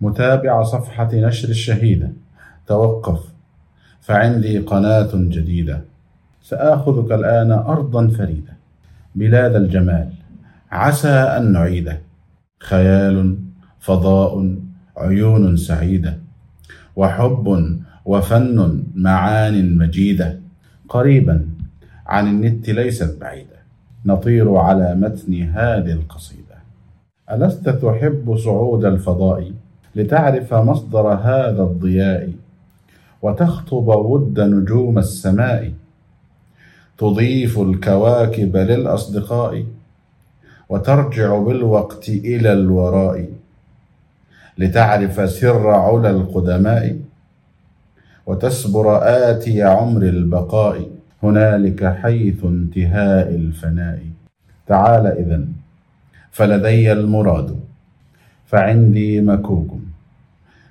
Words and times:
متابع 0.00 0.62
صفحة 0.62 1.08
نشر 1.12 1.48
الشهيدة 1.48 2.12
توقف. 2.66 3.20
فعندي 4.00 4.58
قناة 4.58 5.10
جديدة. 5.14 5.80
سآخذك 6.42 7.12
الآن 7.12 7.52
أرضا 7.52 8.08
فريدة. 8.08 8.52
بلاد 9.14 9.54
الجمال. 9.54 10.12
عسى 10.70 11.08
أن 11.08 11.52
نعيده. 11.52 12.00
خيال 12.60 13.36
فضاء 13.80 14.56
عيون 14.96 15.56
سعيدة. 15.56 16.18
وحب 16.96 17.78
وفن 18.04 18.84
معان 18.94 19.78
مجيدة. 19.78 20.40
قريبا. 20.88 21.48
عن 22.06 22.26
النت 22.26 22.70
ليست 22.70 23.20
بعيدة. 23.20 23.58
نطير 24.06 24.54
على 24.56 24.94
متن 24.94 25.42
هذه 25.42 25.92
القصيدة. 25.92 26.58
ألست 27.30 27.68
تحب 27.68 28.36
صعود 28.36 28.84
الفضاء؟ 28.84 29.52
لتعرف 29.98 30.54
مصدر 30.54 31.08
هذا 31.08 31.62
الضياء 31.62 32.32
وتخطب 33.22 33.88
ود 33.88 34.40
نجوم 34.40 34.98
السماء. 34.98 35.72
تضيف 36.98 37.58
الكواكب 37.58 38.56
للأصدقاء 38.56 39.64
وترجع 40.68 41.38
بالوقت 41.38 42.08
إلى 42.08 42.52
الوراء. 42.52 43.28
لتعرف 44.58 45.30
سر 45.30 45.70
علا 45.70 46.10
القدماء 46.10 46.96
وتسبر 48.26 48.98
آتي 49.02 49.62
عمر 49.62 50.02
البقاء. 50.02 50.90
هنالك 51.22 51.84
حيث 51.84 52.44
انتهاء 52.44 53.28
الفناء. 53.34 54.02
تعال 54.66 55.06
إذن 55.06 55.48
فلدي 56.30 56.92
المراد 56.92 57.60
فعندي 58.46 59.20
مكوك 59.20 59.87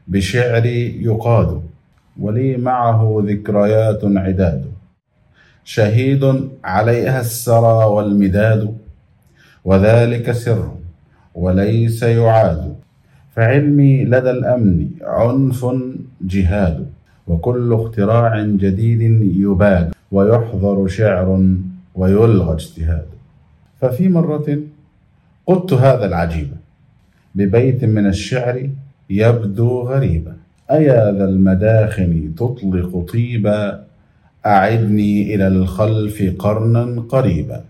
بشعري 0.08 1.04
يقاد 1.04 1.62
ولي 2.20 2.58
معه 2.58 3.24
ذكريات 3.26 4.02
عداد. 4.04 4.66
شهيد 5.64 6.50
عليها 6.64 7.20
السرى 7.20 7.86
والمداد 7.86 8.78
وذلك 9.66 10.32
سر 10.32 10.72
وليس 11.36 12.04
يعاد. 12.04 12.76
فعلمي 13.36 14.06
لدى 14.06 14.32
الأمن 14.32 14.90
عنف 15.02 15.66
جهاد 16.22 16.88
وكل 17.28 17.74
اختراع 17.74 18.44
جديد 18.44 19.02
يباد 19.36 19.94
ويحضر 20.12 20.88
شعر 20.88 21.48
ويلغى 21.96 22.54
اجتهاد. 22.54 23.06
ففي 23.82 24.10
مرة 24.10 24.58
قدت 25.48 25.74
هذا 25.74 26.06
العجيب 26.06 26.50
ببيت 27.36 27.84
من 27.86 28.06
الشعر 28.08 28.70
يبدو 29.10 29.82
غريبا. 29.82 30.34
أيا 30.72 31.12
ذا 31.12 31.26
المداخن 31.26 32.36
تطلق 32.38 33.06
طيبا 33.14 33.84
أعدني 34.46 35.36
إلى 35.36 35.48
الخلف 35.48 36.34
قرنا 36.40 37.02
قريبا. 37.10 37.64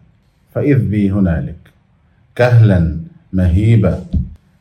فإذ 0.54 0.80
بي 0.80 1.12
هنالك 1.12 1.62
كهلا 2.36 2.98
مهيبا 3.34 4.00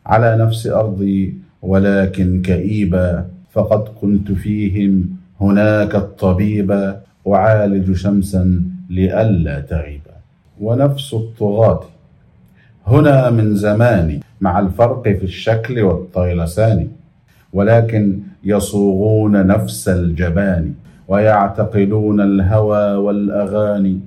على 0.06 0.36
نفس 0.36 0.66
أرضي 0.66 1.34
ولكن 1.62 2.42
كئيبا. 2.42 3.26
فقد 3.52 3.88
كنت 4.00 4.32
فيهم 4.32 5.16
هناك 5.40 5.94
الطبيبا 5.94 7.00
أعالج 7.28 7.92
شمسا 7.92 8.62
لئلا 8.90 9.60
تغيبا. 9.60 10.16
ونفس 10.60 11.14
الطغاة 11.14 11.84
هنا 12.86 13.30
من 13.30 13.56
زمان 13.56 14.20
مع 14.40 14.60
الفرق 14.60 15.02
في 15.02 15.24
الشكل 15.24 15.82
والطيلسان. 15.82 16.88
ولكن 17.52 18.18
يصوغون 18.44 19.46
نفس 19.46 19.88
الجبان 19.88 20.74
ويعتقدون 21.08 22.20
الهوى 22.20 22.94
والأغاني. 22.96 24.00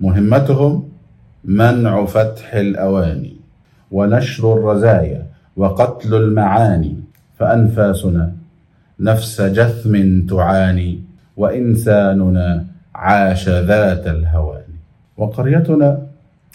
مهمتهم 0.00 0.88
منع 1.44 2.04
فتح 2.04 2.54
الأواني 2.54 3.36
ونشر 3.90 4.54
الرزايا 4.54 5.26
وقتل 5.56 6.14
المعاني. 6.14 6.96
فأنفاسنا 7.38 8.32
نفس 9.00 9.42
جثم 9.42 10.26
تعاني 10.26 11.00
وإنساننا 11.36 12.64
عاش 12.94 13.48
ذات 13.48 14.06
الهوان. 14.06 14.62
وقريتنا 15.16 16.06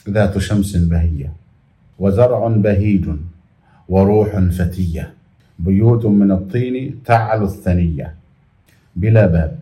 ذات 0.09 0.37
شمس 0.37 0.77
بهية 0.77 1.33
وزرع 1.99 2.47
بهيج 2.47 3.09
وروح 3.89 4.39
فتية. 4.39 5.13
بيوت 5.59 6.05
من 6.05 6.31
الطين 6.31 7.03
تعلو 7.05 7.45
الثنية. 7.45 8.15
بلا 8.95 9.27
باب 9.27 9.59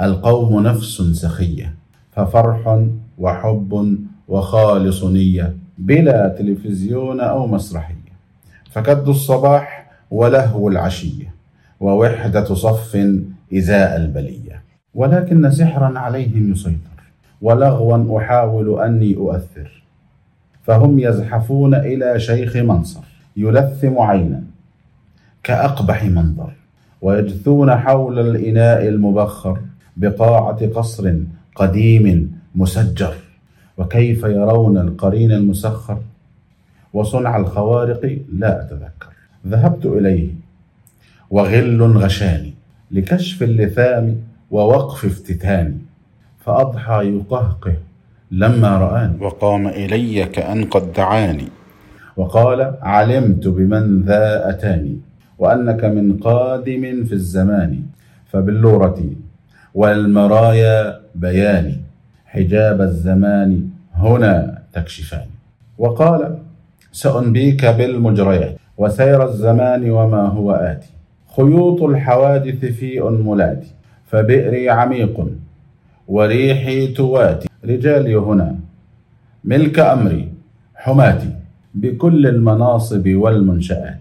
القوم 0.00 0.62
نفس 0.62 1.02
سخية. 1.02 1.74
ففرح 2.12 2.86
وحب 3.18 3.98
وخالص 4.28 5.04
نية. 5.04 5.56
بلا 5.78 6.28
تلفزيون 6.38 7.20
أو 7.20 7.46
مسرحية. 7.46 8.12
فكد 8.70 9.08
الصباح 9.08 9.90
ولهو 10.10 10.68
العشية. 10.68 11.34
ووحدة 11.80 12.44
صف 12.44 12.96
إزاء 13.54 13.96
البلية. 13.96 14.62
ولكن 14.94 15.50
سحرا 15.50 15.98
عليهم 15.98 16.52
يسيطر 16.52 16.87
ولغوا 17.42 18.18
أحاول 18.18 18.80
أني 18.82 19.16
أؤثر. 19.16 19.82
فهم 20.62 20.98
يزحفون 20.98 21.74
إلى 21.74 22.20
شيخ 22.20 22.56
منصر 22.56 23.00
يلثم 23.36 23.98
عينا 23.98 24.42
كأقبح 25.42 26.04
منظر 26.04 26.52
ويجثون 27.02 27.76
حول 27.76 28.18
الإناء 28.18 28.88
المبخر 28.88 29.58
بقاعة 29.96 30.66
قصر 30.66 31.14
قديم 31.54 32.38
مسجر. 32.54 33.14
وكيف 33.78 34.22
يرون 34.24 34.78
القرين 34.78 35.32
المسخر؟ 35.32 35.98
وصنع 36.92 37.36
الخوارق 37.36 38.18
لا 38.32 38.62
أتذكر. 38.62 39.08
ذهبت 39.46 39.86
إليه 39.86 40.30
وغل 41.30 41.82
غشاني 41.82 42.54
لكشف 42.90 43.42
اللثام 43.42 44.16
ووقف 44.50 45.04
افتتاني. 45.04 45.87
فأضحى 46.48 46.98
يقهقه 47.16 47.76
لما 48.30 48.78
رآني. 48.78 49.16
وقام 49.20 49.68
إلي 49.68 50.24
كأن 50.24 50.64
قد 50.64 50.92
دعاني. 50.92 51.48
وقال 52.16 52.74
علمت 52.82 53.48
بمن 53.48 54.02
ذا 54.02 54.50
أتاني 54.50 54.96
وأنك 55.38 55.84
من 55.84 56.16
قادم 56.16 57.04
في 57.04 57.12
الزمان 57.12 57.82
فباللورة 58.30 59.00
والمرايا 59.74 61.00
بياني 61.14 61.76
حجاب 62.26 62.80
الزمان 62.80 63.68
هنا 63.94 64.62
تكشفان. 64.72 65.28
وقال 65.78 66.38
سأنبيك 66.92 67.66
بالمجريات 67.66 68.56
وسير 68.78 69.24
الزمان 69.24 69.90
وما 69.90 70.24
هو 70.26 70.52
آتي 70.52 70.90
خيوط 71.36 71.82
الحوادث 71.82 72.64
في 72.64 73.08
أنملاتي 73.08 73.70
فبئري 74.06 74.70
عميق 74.70 75.26
وريحي 76.08 76.86
تواتي. 76.86 77.48
رجالي 77.64 78.14
هنا 78.16 78.56
ملك 79.44 79.78
أمري 79.78 80.28
حماتي 80.74 81.32
بكل 81.74 82.26
المناصب 82.26 83.08
والمنشآت 83.08 84.00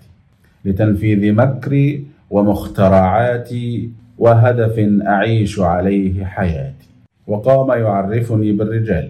لتنفيذ 0.66 1.34
مكري 1.34 2.06
ومخترعاتي 2.30 3.90
وهدف 4.18 4.80
أعيش 5.08 5.60
عليه 5.60 6.26
حياتي. 6.26 6.88
وقام 7.28 7.80
يعرفني 7.82 8.52
بالرجال. 8.52 9.10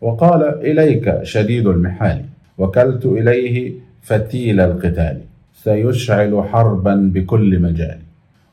وقال 0.00 0.42
إليك 0.42 1.22
شديد 1.22 1.66
المحال. 1.66 2.22
وكلت 2.58 3.06
إليه 3.06 3.72
فتيل 4.02 4.60
القتال. 4.60 5.20
سيشعل 5.54 6.44
حربا 6.52 7.10
بكل 7.14 7.60
مجال. 7.60 7.98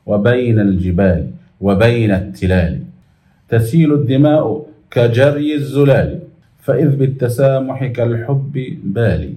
وبين 0.06 0.60
الجبال 0.60 1.30
وبين 1.60 2.10
التلال. 2.10 2.78
تسيل 3.50 3.92
الدماء 3.92 4.66
كجري 4.90 5.54
الزلال 5.54 6.18
فإذ 6.62 6.96
بالتسامح 6.96 7.86
كالحب 7.86 8.52
بالي 8.84 9.34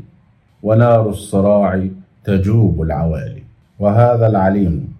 ونار 0.63 1.09
الصراع 1.09 1.87
تجوب 2.23 2.81
العوالي. 2.81 3.43
وهذا 3.79 4.27
العليم 4.27 4.93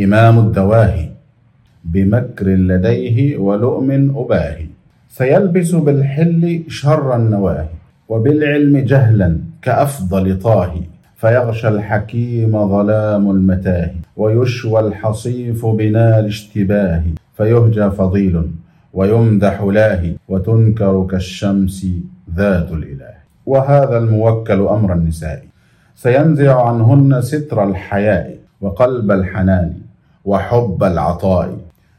إمام 0.00 0.38
الدواهي 0.38 1.08
بمكر 1.84 2.46
لديه 2.48 3.36
ولؤم 3.36 3.90
أباهي. 4.16 4.66
سيلبس 5.08 5.70
بالحل 5.74 6.62
شر 6.68 7.16
النواهي 7.16 7.68
وبالعلم 8.08 8.78
جهلا 8.78 9.38
كأفضل 9.62 10.38
طاهي. 10.38 10.82
فيغشى 11.16 11.68
الحكيم 11.68 12.68
ظلام 12.68 13.30
المتاهي 13.30 13.94
ويشوى 14.16 14.80
الحصيف 14.80 15.66
بنار 15.66 16.26
اشتباه 16.26 17.02
فيهجى 17.38 17.90
فضيل 17.90 18.50
ويمدح 18.92 19.62
لاهي 19.62 20.14
وتنكر 20.28 21.06
كالشمس 21.10 21.86
ذات 22.34 22.72
الإله. 22.72 23.14
وهذا 23.46 23.98
الموكل 23.98 24.60
أمر 24.60 24.92
النساء. 24.92 25.42
سينزع 25.96 26.66
عنهن 26.68 27.20
ستر 27.20 27.64
الحياء 27.64 28.36
وقلب 28.60 29.10
الحنان 29.10 29.72
وحب 30.24 30.84
العطاء. 30.84 31.56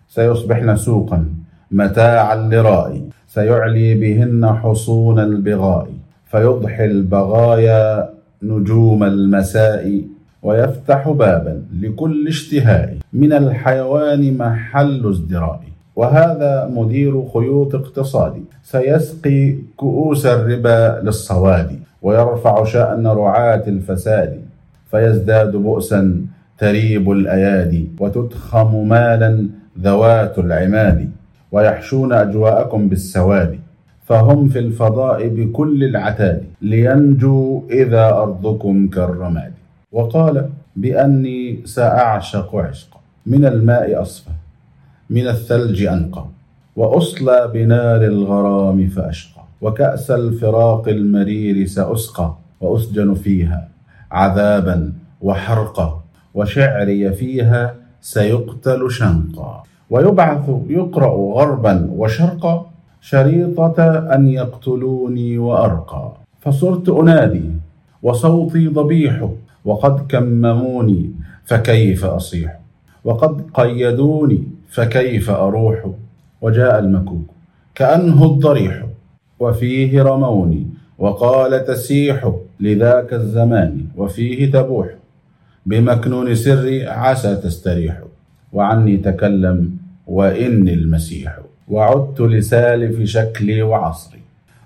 سيصبحن 0.09 0.75
سوقا 0.75 1.25
متاعا 1.71 2.35
لرائي 2.35 3.03
سيعلي 3.27 3.95
بهن 3.95 4.53
حصون 4.53 5.19
البغاء. 5.19 5.87
فيضحي 6.31 6.85
البغايا 6.85 8.09
نجوم 8.43 9.03
المساء. 9.03 10.01
ويفتح 10.43 11.09
بابا 11.09 11.61
لكل 11.81 12.27
اشتهاء. 12.27 12.97
من 13.13 13.33
الحيوان 13.33 14.37
محل 14.37 15.09
ازدراء. 15.09 15.61
وهذا 15.95 16.71
مدير 16.75 17.25
خيوط 17.33 17.75
اقتصادي 17.75 18.43
سيسقي 18.63 19.55
كؤوس 19.77 20.25
الربا 20.25 21.01
للصواد 21.03 21.79
ويرفع 22.01 22.63
شأن 22.63 23.07
رعاة 23.07 23.63
الفساد. 23.67 24.41
فيزداد 24.91 25.55
بؤسا 25.55 26.21
تريب 26.57 27.11
الأيادي 27.11 27.89
وتتخم 27.99 28.87
مالا 28.87 29.47
ذوات 29.81 30.39
العماد. 30.39 31.09
ويحشون 31.51 32.13
أجواءكم 32.13 32.89
بالسواد. 32.89 33.59
فهم 34.05 34.47
في 34.47 34.59
الفضاء 34.59 35.27
بكل 35.27 35.83
العتاد. 35.83 36.43
لينجوا 36.61 37.61
إذا 37.71 38.09
أرضكم 38.09 38.87
كالرماد. 38.87 39.53
وقال 39.91 40.49
بأني 40.75 41.61
سأعشق 41.65 42.55
عشقا 42.55 42.99
من 43.25 43.45
الماء 43.45 44.01
أصفى 44.01 44.29
من 45.09 45.27
الثلج 45.27 45.83
أنقى 45.83 46.25
وأصلى 46.75 47.51
بنار 47.53 48.03
الغرام 48.05 48.87
فأشقى. 48.87 49.41
وكأس 49.61 50.11
الفراق 50.11 50.87
المرير 50.87 51.67
سأسقى 51.67 52.33
وأسجن 52.61 53.13
فيها 53.13 53.67
عذابا 54.11 54.93
وحرقا. 55.21 56.01
وشعري 56.33 57.13
فيها 57.13 57.75
سيقتل 58.01 58.91
شنقا. 58.91 59.63
ويبعث 59.89 60.49
يقرأ 60.67 61.15
غربا 61.33 61.89
وشرقا 61.91 62.65
شريطة 63.01 63.97
أن 64.15 64.27
يقتلوني 64.27 65.37
وأرقى. 65.37 66.11
فصرت 66.39 66.89
أنادي 66.89 67.51
وصوتي 68.03 68.67
ضبيح 68.67 69.29
وقد 69.69 70.07
كمموني 70.11 71.11
فكيف 71.45 72.05
أصيح؟ 72.05 72.59
وقد 73.03 73.41
قيدوني 73.53 74.43
فكيف 74.69 75.29
أروح؟ 75.29 75.85
وجاء 76.41 76.79
المكوك 76.79 77.27
كأنه 77.75 78.25
الضريح 78.25 78.85
وفيه 79.39 80.01
رموني 80.01 80.67
وقال 80.97 81.65
تسيح 81.65 82.31
لذاك 82.59 83.13
الزمان 83.13 83.85
وفيه 83.97 84.51
تبوح 84.51 84.87
بمكنون 85.65 86.35
سري 86.35 86.87
عسى 86.87 87.35
تستريح 87.35 87.97
وعني 88.53 88.97
تكلم 88.97 89.77
وإني 90.07 90.73
المسيح 90.73 91.39
وعدت 91.67 92.21
لسالف 92.21 93.03
شكلي 93.03 93.61
وعصري 93.61 94.19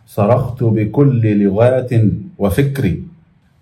صرخت 0.07 0.63
بكل 0.63 1.43
لغات 1.43 1.91
وفكري 2.37 3.12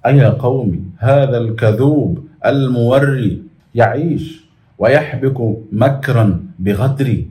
أيا 0.05 0.29
قومي 0.29 0.79
هذا 0.97 1.37
الكذوب 1.37 2.19
الموري 2.45 3.41
يعيش 3.75 4.45
ويحبك 4.79 5.57
مكرا 5.71 6.45
بغدري 6.59 7.27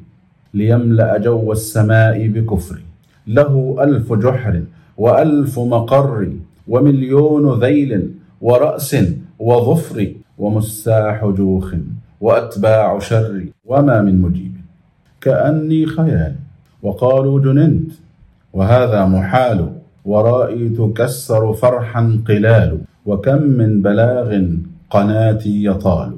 ليملأ 0.55 1.19
جو 1.19 1.53
السماء 1.53 2.29
بكفري 2.29 2.83
له 3.27 3.77
ألف 3.81 4.13
جحر 4.13 4.63
وألف 4.97 5.59
مقر 5.59 6.33
ومليون 6.69 7.61
ذيل 7.61 8.11
ورأس 8.41 8.97
وظفر 9.39 10.13
ومساح 10.39 11.25
جوخ 11.27 11.75
وأتباع 12.21 12.99
شر 12.99 13.45
وما 13.65 14.03
من 14.03 14.23
مجيب. 14.23 14.53
كأني 15.21 15.87
خيال 15.87 16.35
وقالوا 16.83 17.41
جننت 17.41 17.91
وهذا 18.53 19.05
محال 19.05 19.73
ورائي 20.05 20.69
تكسر 20.69 21.53
فرحا 21.53 22.21
قلال 22.29 22.79
وكم 23.07 23.43
من 23.43 23.83
بلاغ 23.83 24.43
قناتي 24.91 25.65
يطال. 25.65 26.13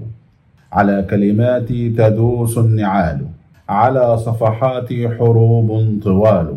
على 0.72 1.06
كلماتي 1.10 1.90
تدوس 1.90 2.58
النعال 2.58 3.26
على 3.68 4.18
صفحاتي 4.18 5.08
حروب 5.08 6.00
طوال. 6.02 6.56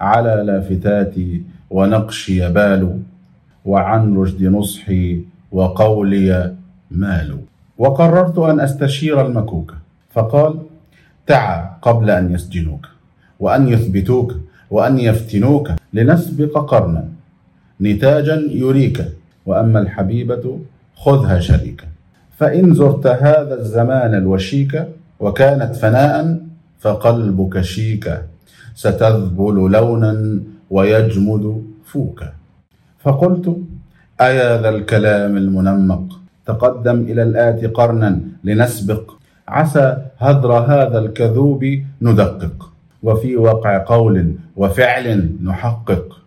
على 0.00 0.42
لافتاتي 0.46 1.42
ونقش 1.70 2.28
يبال 2.28 2.98
وعن 3.64 4.16
رشد 4.16 4.42
نصحي 4.42 5.20
وقولي 5.52 6.54
مال. 6.90 7.38
وقررت 7.78 8.38
أن 8.38 8.60
أستشير 8.60 9.26
المكوك 9.26 9.74
فقال 10.10 10.54
تعا 11.26 11.76
قبل 11.82 12.10
أن 12.10 12.34
يسجنوك 12.34 12.88
وأن 13.40 13.68
يثبتوك 13.68 14.34
وأن 14.70 14.98
يفتنوك. 14.98 15.81
لنسبق 15.92 16.58
قرنا. 16.70 17.08
نتاجا 17.80 18.48
يريك 18.50 19.04
وأما 19.46 19.78
الحبيبة 19.80 20.58
خذها 20.96 21.40
شريكا 21.40 21.86
فإن 22.38 22.74
زرت 22.74 23.06
هذا 23.06 23.54
الزمان 23.54 24.14
الوشيك 24.14 24.84
وكانت 25.20 25.76
فناء 25.76 26.38
فقلبك 26.80 27.60
شيكا 27.60 28.22
ستذبل 28.74 29.70
لونا 29.70 30.40
ويجمد 30.70 31.62
فوكا 31.86 32.32
فقلت 32.98 33.56
أيا 34.20 34.62
ذا 34.62 34.68
الكلام 34.68 35.36
المنمق؟ 35.36 36.20
تقدم 36.46 37.00
إلى 37.00 37.22
الآت 37.22 37.64
قرنا 37.64 38.20
لنسبق. 38.44 39.12
عسى 39.48 39.96
هدر 40.18 40.52
هذا 40.52 40.98
الكذوب 40.98 41.64
ندقق. 42.02 42.71
وفي 43.02 43.36
وقع 43.36 43.84
قول 43.86 44.34
وفعل 44.56 45.28
نحقق. 45.42 46.18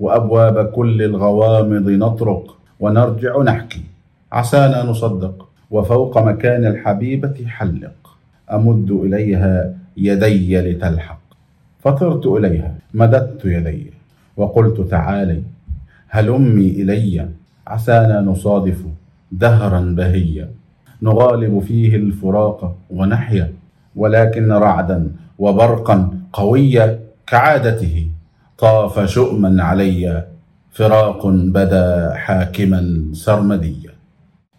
وأبواب 0.00 0.66
كل 0.66 1.02
الغوامض 1.02 1.88
نطرق 1.90 2.56
ونرجع 2.80 3.42
نحكي. 3.42 3.82
عسانا 4.32 4.82
نصدق 4.82 5.48
وفوق 5.70 6.18
مكان 6.18 6.66
الحبيبة 6.66 7.46
حلق. 7.46 8.16
أمد 8.52 8.90
إليها 8.90 9.74
يدي 9.96 10.60
لتلحق. 10.60 11.20
فطرت 11.82 12.26
إليها 12.26 12.74
مددت 12.94 13.44
يدي 13.44 13.92
وقلت 14.36 14.80
تعالي. 14.80 15.42
هلمي 16.08 16.68
إلي؟ 16.68 17.28
عسانا 17.66 18.20
نصادف 18.20 18.84
دهرا 19.32 19.80
بهيا. 19.80 20.50
نغالب 21.02 21.58
فيه 21.58 21.96
الفراق 21.96 22.76
ونحيا. 22.90 23.52
ولكن 23.96 24.52
رعدا 24.52 25.10
وبرقا 25.38 26.18
قويا 26.34 26.86
كعادته. 27.26 27.96
طاف 28.58 28.94
شؤما 29.00 29.62
علي 29.62 30.24
فراق 30.70 31.26
بدا 31.26 32.14
حاكما 32.14 32.80
سرمديا. 33.12 33.92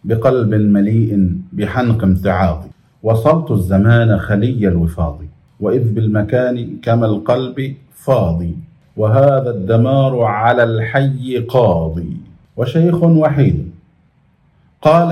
بقلب 0.04 0.52
مليء 0.54 1.10
بحنق 1.52 2.04
امتعاض 2.04 2.60
وصلت 3.02 3.50
الزمان 3.50 4.18
خلي 4.18 4.68
الوفاض. 4.68 5.18
وإذ 5.60 5.84
بالمكان 5.92 6.56
كما 6.82 7.06
القلب 7.06 7.58
فاضي 7.94 8.54
وهذا 8.96 9.50
الدمار 9.50 10.20
على 10.20 10.62
الحي 10.62 11.38
قاضي. 11.38 12.12
وشيخ 12.56 13.02
وحيد. 13.02 13.70
قال 14.82 15.10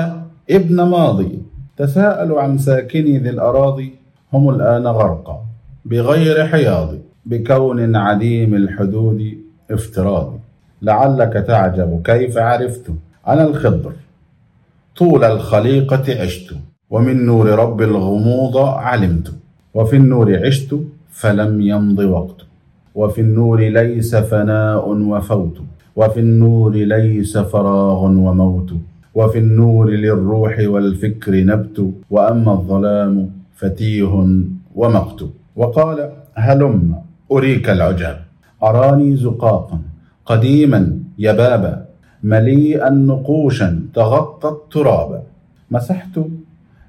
ابن 0.51 0.83
ماضي 0.83 1.43
تساءل 1.77 2.33
عن 2.33 2.59
ساكني 2.59 3.19
ذي 3.19 3.31
الأراضي. 3.31 3.91
هم 4.33 4.51
الآن 4.51 4.87
غرقى 4.87 5.39
بغير 5.85 6.47
حياض 6.47 6.95
بكون 7.27 7.97
عديم 7.97 8.55
الحدود 8.55 9.39
افتراضي 9.71 10.39
لعلك 10.83 11.33
تعجب 11.33 12.03
كيف 12.05 12.39
عرفت؟ 12.39 12.91
أنا 13.29 13.45
الخضر 13.47 13.93
طول 14.97 15.25
الخليقة 15.25 16.23
عشت. 16.23 16.55
ومن 16.91 17.27
نور 17.27 17.47
رب 17.47 17.83
الغموض 17.83 18.57
علمت. 18.57 19.35
وفي 19.75 19.97
النور 19.97 20.47
عشت 20.47 20.77
فلم 21.11 21.61
يمض 21.61 21.99
وقت. 21.99 22.37
وفي 22.95 23.21
النور 23.21 23.61
ليس 23.61 24.17
فناء 24.17 24.89
وفوت. 24.89 25.61
وفي 25.97 26.21
النور 26.21 26.75
ليس 26.75 27.39
فراغ 27.39 28.05
وموت. 28.05 28.71
وفي 29.15 29.39
النور 29.39 29.91
للروح 29.91 30.59
والفكر 30.59 31.45
نبت. 31.45 31.91
وأما 32.11 32.53
الظلام 32.53 33.31
فتيه 33.57 34.29
ومقت. 34.75 35.25
وقال 35.57 36.11
هلم 36.35 36.95
أريك 37.33 37.71
العجاب 37.71 38.19
أراني 38.63 39.17
زقاقا 39.17 39.79
قديما 40.27 40.99
يبابا 41.19 41.85
مليئا 42.23 42.91
نقوشا 42.91 43.81
تغطى 43.95 44.49
التراب. 44.49 45.23
مسحت 45.71 46.21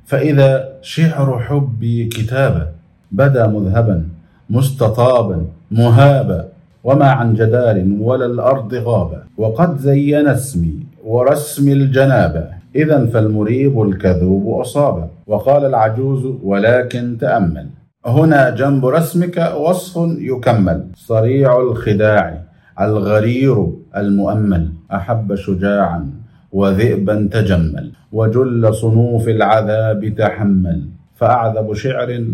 فإذا 0.06 0.70
شعر 0.82 1.40
حبي 1.40 2.06
كتابا 2.06 2.68
بدا 3.12 3.48
مذهبا 3.48 4.08
مستطابا 4.50 5.46
مهابا. 5.72 6.46
وما 6.84 7.10
عن 7.10 7.34
جدار 7.34 7.86
ولا 8.00 8.26
الأرض 8.26 8.74
غابا. 8.74 9.24
وقد 9.38 9.78
زين 9.78 10.28
اسمي 10.28 10.76
ورسم 11.06 11.72
الجنابة 11.72 12.44
إذا 12.76 13.06
فالمريب 13.06 13.82
الكذوب 13.82 14.60
أصاب 14.62 15.10
وقال 15.28 15.66
العجوز 15.66 16.24
ولكن 16.44 17.18
تأمل. 17.22 17.68
هنا 18.06 18.50
جنب 18.50 18.86
رسمك 18.86 19.38
وصف 19.58 19.98
يكمل. 20.18 20.88
صريع 20.96 21.60
الخداع 21.60 22.42
الغرير 22.82 23.68
المؤمل 23.98 24.72
أحب 24.94 25.36
شجاعا 25.36 26.12
وذئبا 26.52 27.30
تجمل 27.32 27.92
وجل 28.12 28.74
صنوف 28.74 29.28
العذاب 29.28 30.14
تحمل 30.18 30.90
فأعذب 31.16 31.74
شعر 31.74 32.26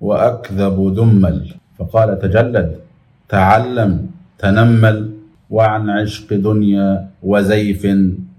وأكذب 0.00 0.94
دمل. 0.94 1.54
فقال 1.78 2.18
تجلد 2.18 2.76
تعلم 3.28 4.06
تنمل 4.38 5.10
وعن 5.50 5.90
عشق 5.90 6.34
دنيا 6.34 7.08
وزيف 7.22 7.86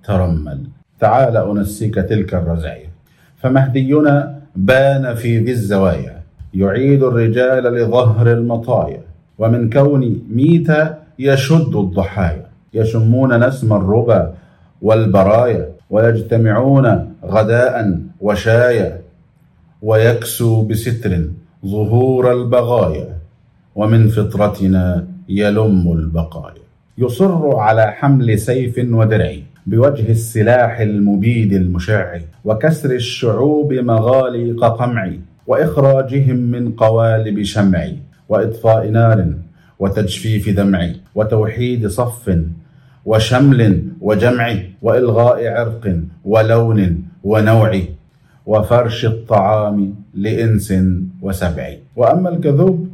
ترمل. 0.04 0.60
تعال 1.00 1.38
أنسيك 1.38 1.96
تلك 1.96 2.34
الرزعية. 2.34 2.90
فمهدينا 3.38 4.40
بان 4.56 5.16
في 5.16 5.40
ذي 5.40 5.52
الزوايا. 5.52 6.17
يعيد 6.58 7.04
الرجال 7.04 7.64
لظهر 7.64 8.32
المطايا 8.34 9.02
ومن 9.38 9.70
كون 9.70 10.22
ميتا 10.30 10.98
يشد 11.20 11.76
الضحايا. 11.76 12.46
يشمون 12.74 13.48
نسم 13.48 13.74
الربا 13.74 14.34
والبرايا 14.82 15.70
ويجتمعون 15.90 16.86
غداء 17.26 17.76
وشايا 18.22 19.02
ويكسو 19.82 20.62
بستر 20.68 21.12
ظهور 21.66 22.32
البغايا 22.32 23.08
ومن 23.76 24.08
فطرتنا 24.08 25.08
يلم 25.30 25.92
البقايا. 25.92 26.66
يصر 26.98 27.56
على 27.56 27.86
حمل 27.98 28.40
سيف 28.40 28.76
ودرع 28.92 29.32
بوجه 29.68 30.12
السلاح 30.12 30.80
المبيد 30.80 31.54
المشع 31.54 32.18
وكسر 32.46 32.92
الشعوب 32.92 33.74
مغاليق 33.74 34.66
قمع 34.66 35.12
وإخراجهم 35.48 36.36
من 36.36 36.72
قوالب 36.72 37.44
شمع 37.44 37.88
وإطفاء 38.30 38.90
نار 38.90 39.34
وتجفيف 39.80 40.50
دمع 40.50 40.90
وتوحيد 41.16 41.88
صف 41.88 42.38
وشمل 43.06 43.84
وجمع 44.02 44.56
وإلغاء 44.82 45.48
عرق 45.48 46.00
ولون 46.26 47.04
ونوع 47.24 47.72
وفرش 48.46 49.06
الطعام 49.06 49.96
لإنس 50.14 50.74
وسبع 51.22 51.68
وأما 51.96 52.30
الكذوب 52.30 52.88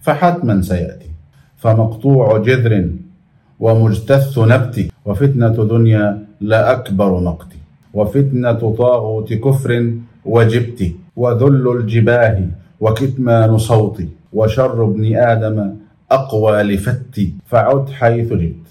فحتما 0.00 0.62
سيأتي 0.62 1.10
فمقطوع 1.56 2.38
جذر 2.38 2.90
ومجتث 3.60 4.38
نبت 4.38 4.88
وفتنة 5.04 5.48
دنيا 5.48 6.24
لأكبر 6.40 7.20
مقت 7.20 7.48
وفتنة 7.94 8.52
طاغوت 8.52 9.32
كفر 9.32 9.92
وجبت 10.24 10.92
وذل 11.16 11.76
الجباه 11.76 12.48
وكتمان 12.80 13.58
صوت 13.58 14.02
وشر 14.32 14.84
ابن 14.84 15.16
آدم 15.16 15.74
أقوى 16.10 16.62
لفتي 16.62 17.34
فعد 17.46 17.88
حيث 17.88 18.32
جئت. 18.32 18.66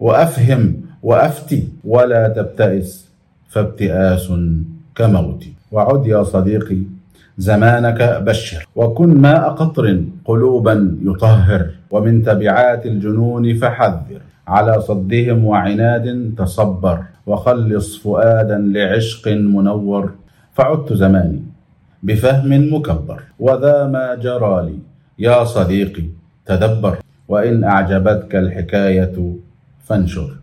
وأفهم 0.00 0.74
وأفتي 1.02 1.68
ولا 1.84 2.28
تبتئس 2.28 3.08
فابتئاس 3.48 4.32
كموت 4.94 5.44
وعد 5.72 6.06
يا 6.06 6.22
صديقي 6.22 6.82
زمانك 7.38 8.22
بشر. 8.26 8.66
وكن 8.76 9.20
ماء 9.20 9.48
قطر 9.48 10.04
قلوبا 10.24 10.98
يطهر. 11.02 11.70
ومن 11.90 12.22
تبعات 12.22 12.86
الجنون 12.86 13.54
فحذر. 13.54 14.20
على 14.48 14.80
صدهم 14.80 15.44
وعناد 15.44 16.34
تصبر. 16.38 16.98
وخلص 17.26 17.98
فؤادا 17.98 18.58
لعشق 18.58 19.28
منور. 19.28 20.12
فعدت 20.52 20.92
زماني. 20.92 21.41
بفهم 22.02 22.74
مكبر. 22.74 23.22
وذا 23.38 23.86
ما 23.86 24.14
جرى 24.14 24.66
لي 24.66 24.78
يا 25.18 25.44
صديقي 25.44 26.04
تدبر. 26.46 26.98
وإن 27.28 27.64
أعجبتك 27.64 28.36
الحكاية 28.36 29.36
فانشر. 29.84 30.41